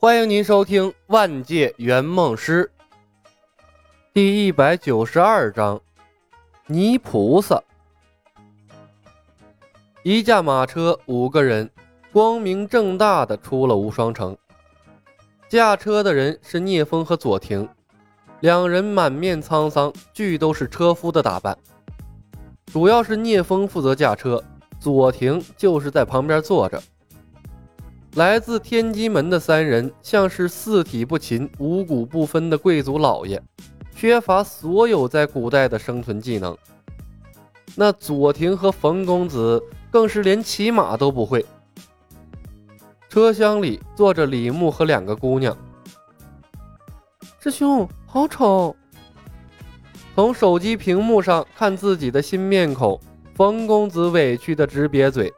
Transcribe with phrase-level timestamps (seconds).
[0.00, 2.70] 欢迎您收听《万界圆梦师》
[4.14, 5.80] 第一百九十二章：
[6.68, 7.60] 泥菩萨。
[10.04, 11.68] 一架马车，五个人，
[12.12, 14.38] 光明正大的出了无双城。
[15.48, 17.68] 驾车的人是聂风和左庭，
[18.38, 21.58] 两人满面沧桑，俱都是车夫的打扮。
[22.66, 24.40] 主要是聂风负责驾车，
[24.78, 26.80] 左庭就是在旁边坐着。
[28.14, 33.40] 来自天机门的三人像是四体不勤、五谷不分的贵族老爷，
[33.94, 36.56] 缺乏所有在古代的生存技能。
[37.76, 41.44] 那左庭和冯公子更是连骑马都不会。
[43.08, 45.56] 车厢里坐着李牧和两个姑娘。
[47.40, 48.74] 师兄，好丑！
[50.16, 52.98] 从手机屏幕上看自己的新面孔，
[53.36, 55.32] 冯公子委屈的直瘪嘴。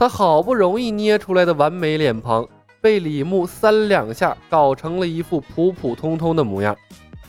[0.00, 2.48] 他好不容易捏出来的完美脸庞，
[2.80, 6.74] 被李牧三两下搞成了一副普普通通的模样，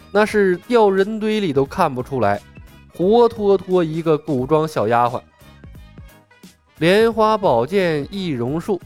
[0.10, 2.42] 那是掉人堆里都看不出来，
[2.96, 5.22] 活脱脱一个古装小丫鬟。
[6.78, 8.80] 莲花宝剑易容术，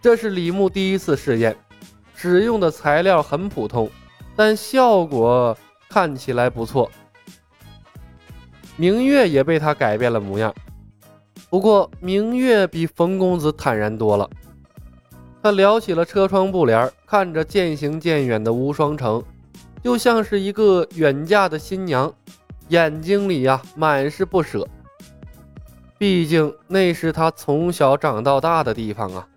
[0.00, 1.54] 这是李牧第一次试验，
[2.14, 3.90] 使用的材料很普通，
[4.34, 5.54] 但效果
[5.90, 6.90] 看起来不错。
[8.76, 10.54] 明月也被他改变了模样。
[11.50, 14.28] 不过，明月比冯公子坦然多了。
[15.42, 19.22] 他撩起了车窗布帘，看着渐行渐远的无双城，
[19.82, 22.12] 就像是一个远嫁的新娘，
[22.68, 24.66] 眼睛里呀满是不舍。
[25.96, 29.28] 毕竟那是他从小长到大的地方啊。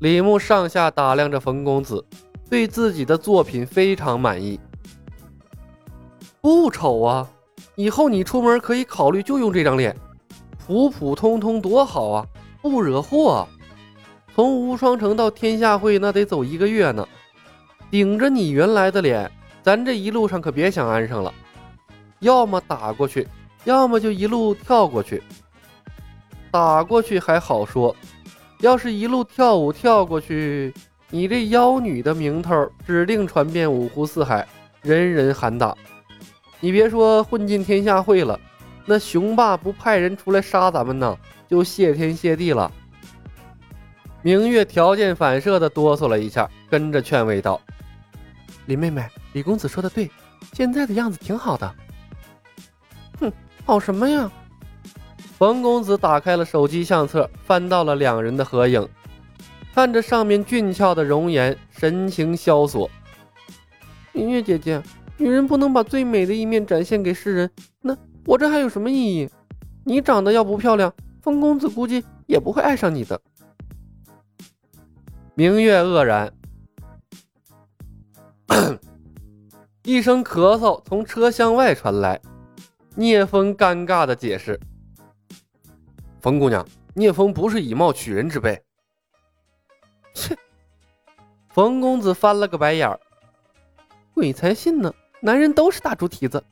[0.00, 2.02] 李牧上下打量着冯公子，
[2.48, 4.58] 对自己的作品非常满意。
[6.40, 7.28] 不丑啊，
[7.74, 9.94] 以后你出门可以考虑就用这张脸。
[10.68, 12.26] 普普通通多好啊，
[12.60, 13.48] 不惹祸。
[14.34, 17.08] 从无双城到天下会那得走一个月呢，
[17.90, 21.32] 顶着你原来的脸，咱这一路上可别想安生了。
[22.18, 23.26] 要么打过去，
[23.64, 25.22] 要么就一路跳过去。
[26.50, 27.96] 打过去还好说，
[28.60, 30.74] 要是一路跳舞跳过去，
[31.08, 34.46] 你这妖女的名头指定传遍五湖四海，
[34.82, 35.74] 人人喊打。
[36.60, 38.38] 你别说混进天下会了。
[38.90, 41.14] 那雄霸不派人出来杀咱们呢，
[41.46, 42.72] 就谢天谢地了。
[44.22, 47.60] 明月条件反射的哆嗦了一下，跟着劝慰道
[48.64, 50.10] ：“李妹妹，李公子说的对，
[50.54, 51.74] 现在的样子挺好的。”
[53.20, 53.30] 哼，
[53.66, 54.32] 好什么呀？
[55.36, 58.88] 冯公子打开了手机相册，翻到了两人的合影，
[59.74, 62.90] 看着上面俊俏的容颜，神情萧索。
[64.12, 64.82] 明月姐姐，
[65.18, 67.50] 女人不能把最美的一面展现给世人，
[67.82, 67.94] 那……
[68.28, 69.30] 我这还有什么意义？
[69.84, 73.18] 你长得要不漂亮，风公子估计也不会爱上你的。
[75.34, 76.30] 明月愕然，
[79.82, 82.20] 一声咳嗽从车厢外传来。
[82.94, 84.60] 聂风尴尬的解释
[86.20, 88.62] ：“冯姑娘，聂风不是以貌取人之辈。”
[90.12, 90.36] 切！
[91.48, 93.00] 冯公子翻了个白眼儿
[94.12, 94.92] ：“鬼才信呢！
[95.22, 96.44] 男人都是大猪蹄子。”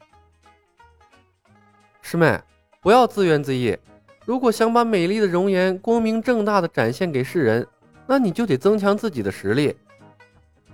[2.09, 2.41] 师妹，
[2.81, 3.77] 不要自怨自艾。
[4.25, 7.67] 如果想把美丽的容颜光明正大的展现给世人，
[8.07, 9.75] 那你就得增强自己的实力。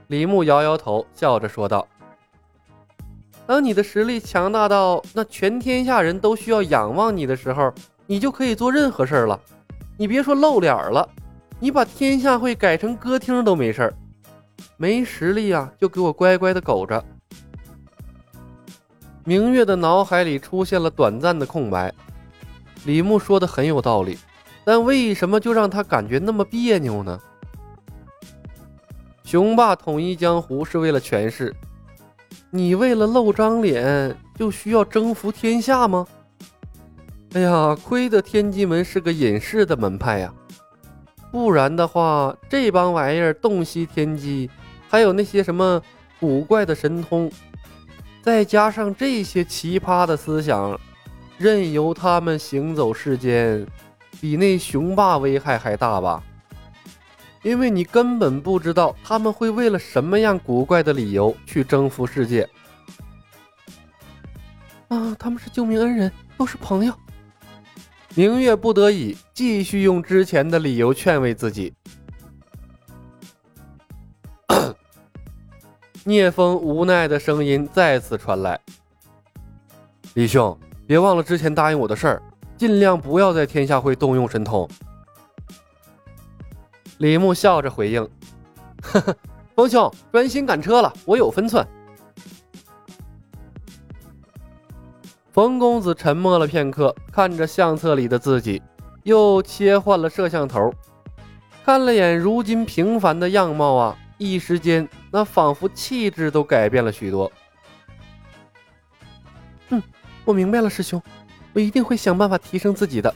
[0.08, 1.88] 李牧摇摇头，笑着说道
[3.48, 7.72] ：“当你的实力强大到那全天下人都需要仰望你的时候，
[8.06, 9.40] 你就可以做任何事儿了。
[9.96, 11.08] 你别说露脸了，
[11.58, 13.94] 你把天下会改成歌厅都没事儿。
[14.76, 17.02] 没实力啊，就给我乖乖的苟着。”
[19.24, 21.92] 明月的脑海里出现了短暂的空白。
[22.84, 24.18] 李牧说的很有道理，
[24.64, 27.20] 但为什么就让他感觉那么别扭呢？
[29.24, 31.54] 雄霸统一江湖是为了权势，
[32.50, 36.06] 你为了露张脸就需要征服天下吗？
[37.34, 40.34] 哎呀，亏得天机门是个隐士的门派呀，
[41.30, 44.50] 不然的话，这帮玩意儿洞悉天机，
[44.88, 45.80] 还有那些什么
[46.18, 47.30] 古怪的神通。
[48.22, 50.78] 再加上这些奇葩的思想，
[51.38, 53.66] 任由他们行走世间，
[54.20, 56.22] 比那雄霸危害还大吧？
[57.42, 62.48] 因为你根本不知道他们会为了什么样古怪的理由去征服世界。
[64.86, 66.94] 啊，他们是救命恩人，都是朋友。
[68.14, 71.74] 明月不得已继续用之前的理由劝慰自己。
[76.04, 78.58] 聂风无奈的声音再次传来
[80.14, 82.22] ：“李兄，别忘了之前答应我的事儿，
[82.56, 84.68] 尽量不要在天下会动用神通。”
[86.98, 88.02] 李牧笑着回应
[88.82, 89.16] ：“呵呵，
[89.54, 91.64] 冯兄，专心赶车了，我有分寸。”
[95.30, 98.60] 冯公子沉默了片刻，看着相册里的自己，
[99.04, 100.72] 又切换了摄像头，
[101.64, 107.30] 看了眼如今平凡的样貌啊，一时间那仿佛气质都改变了许多。
[109.70, 109.82] 嗯，
[110.24, 111.02] 我明白了，师兄，
[111.52, 113.14] 我一定会想办法提升自己的，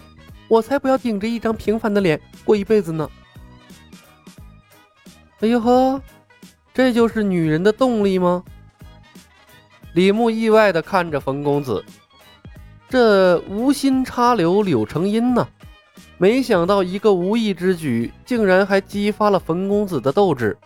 [0.48, 3.08] 我才不要顶着一张平凡的脸过一辈子呢。
[5.40, 6.00] 哎呦呵，
[6.72, 8.42] 这就是女人的动力吗？
[9.92, 11.84] 李牧意外的看着冯公子。
[12.88, 15.46] 这无心插柳柳成荫呢，
[16.18, 20.56] 没想到一个无意之举，竟然还激发了冯公子的斗志，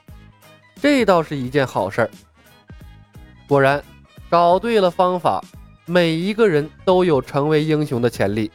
[0.81, 2.11] 这倒是一件好事儿。
[3.47, 3.82] 果然，
[4.31, 5.44] 找对了方法，
[5.87, 8.50] 每一个人都有成为英雄的潜力。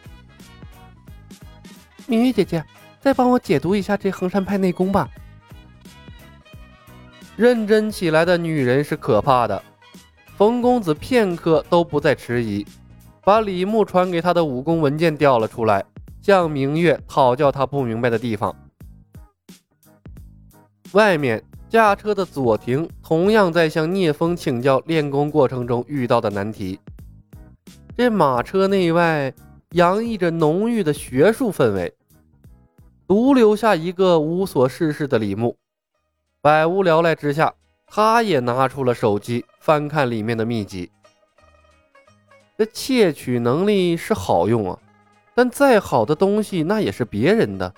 [2.08, 2.64] 明月姐姐，
[3.00, 5.10] 再帮我解读一下这衡山派内功吧。
[7.36, 9.62] 认真起来的女人是可怕的，
[10.38, 12.66] 冯公子片刻都不再迟疑。
[13.24, 15.84] 把李牧传给他的武功文件调了出来，
[16.22, 18.56] 向明月讨教他不明白的地方。
[20.92, 21.44] 外面
[21.76, 26.80] 驾车的左庭同样在向聂风请教练功过程中遇到的难题。
[27.98, 29.34] 这马车内外
[29.72, 31.94] 洋溢着浓郁的学术氛围，
[33.06, 35.58] 独留下一个无所事事的李牧。
[36.42, 37.54] 百无聊赖之下，
[37.86, 40.90] 他也拿出了手机翻看里面的秘籍。
[42.58, 44.80] 这窃取能力是好用啊，
[45.34, 47.74] 但再好的东西那也是别人的，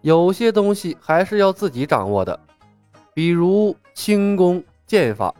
[0.00, 2.40] 有些东西还是要自己掌握的，
[3.14, 5.34] 比如轻功、剑法。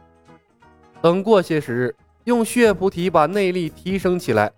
[1.02, 1.94] 等过些时日，
[2.24, 4.50] 用血菩提把内力提升起来，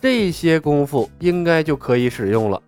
[0.00, 2.60] 这些功夫应该就可以使用了。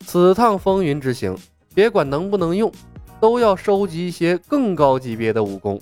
[0.00, 1.36] 此趟风云之行，
[1.74, 2.72] 别管能不能用，
[3.20, 5.80] 都要收集一些更高级别的武功，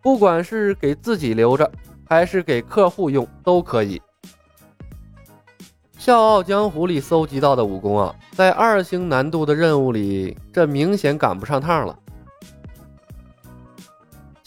[0.00, 1.68] 不管是给自己留着。
[2.10, 4.00] 还是给客户用都可以。
[5.98, 11.98] 笑傲江湖里搜集到的武功啊，在二星难度的任务里，这明显赶不上趟了。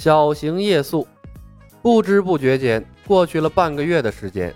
[0.01, 1.07] 小行夜宿，
[1.79, 4.51] 不知不觉间过去了半个月的时间，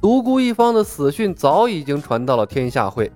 [0.00, 3.12] 独孤一方的死讯早已经传到了天下会。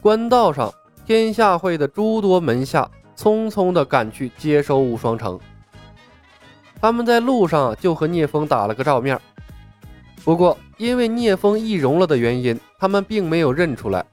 [0.00, 0.74] 官道上，
[1.06, 5.38] 天下会的诸多门下匆匆的赶去接收无双城。
[6.80, 9.16] 他们在路上就和聂风打了个照面，
[10.24, 14.04] 不过因为聂风易容了的原因，他们并没有认出来。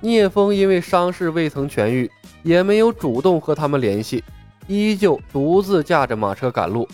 [0.00, 2.10] 聂风因为伤势未曾痊愈，
[2.42, 4.24] 也没有主动和他们联系，
[4.66, 6.88] 依旧独自驾着马车赶路。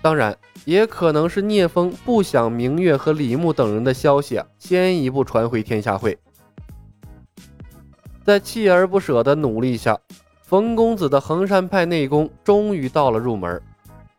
[0.00, 6.16] 当然，也可能是聂风不想明月和李牧等人的消息啊先一步传回天下会，
[8.24, 9.98] 在锲而不舍的努力下。
[10.42, 13.62] 冯公子的衡山派内功终于到了入门，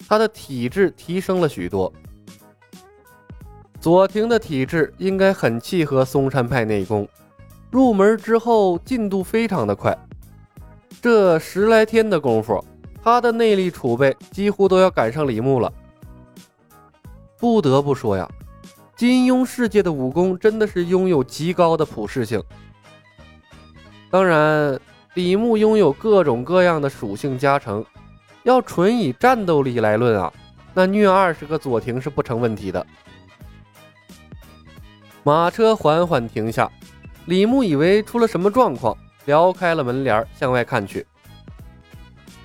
[0.08, 1.92] 他的体质提升了许多。
[3.82, 7.06] 左庭的体质应该很契合嵩山派内功，
[7.72, 9.98] 入门之后进度非常的快，
[11.02, 12.64] 这十来天的功夫，
[13.02, 15.72] 他的内力储备几乎都要赶上李牧了。
[17.40, 18.30] 不得不说呀，
[18.96, 22.44] 金庸世界的武功真的是拥有极高的普适性。
[24.12, 24.80] 当然。
[25.16, 27.84] 李牧拥有各种各样的属性加成，
[28.44, 30.32] 要纯以战斗力来论啊，
[30.74, 32.88] 那虐二十个左庭是不成问题的。
[35.24, 36.72] 马车缓缓停下，
[37.32, 41.08] 李牧以为出了什么状况，撩开了门帘向外看去。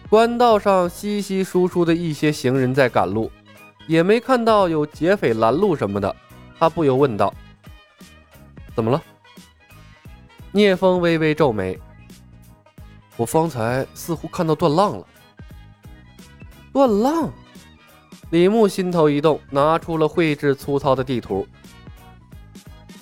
[0.08, 3.28] 官道上稀稀疏疏的一些行人在赶路，
[3.88, 6.14] 也没看到有劫匪拦路什么的，
[6.56, 7.34] 他不由问道
[8.76, 9.02] ：“怎么了？”
[10.54, 11.76] 聂风微微皱眉。
[13.16, 15.06] 我方才似乎看到断浪了。
[16.72, 17.32] 断浪，
[18.30, 21.44] 李牧心头一动，拿出了绘制粗糙的地图。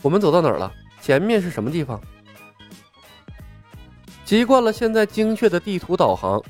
[0.00, 0.72] 我们走到哪儿了？
[1.04, 2.00] 前面是什么地方？
[4.24, 6.42] 习惯了现在精确的地图导航，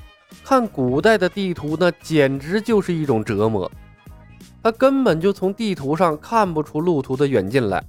[0.45, 3.69] 看古代的地图那简直就是一种折磨。
[4.63, 7.83] 他根本就从地图上看不出路途的远近来。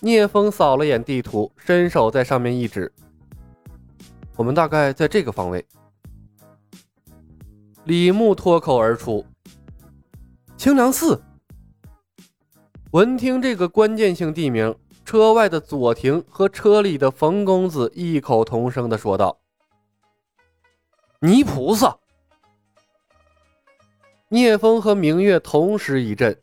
[0.00, 2.92] 聂风扫了眼地图，伸手在上面一指。
[4.36, 5.64] 我们大概在这个方位。
[7.84, 9.24] 李牧脱口而出
[10.58, 11.18] ：“清凉寺。”
[12.92, 19.38] 闻听这个关键性地名，车外的左庭和车里的冯公子异口同声的说道
[21.22, 21.96] ：“泥菩萨！”
[24.28, 26.36] 聂风和明月同时一震，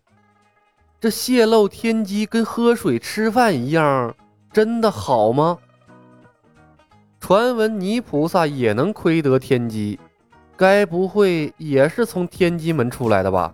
[1.02, 4.16] 这泄露天机跟喝水吃饭一样，
[4.54, 5.58] 真的好吗？
[7.20, 10.00] 传闻泥菩萨也能窥得天机，
[10.56, 13.54] 该不会也是从天机门出来的吧？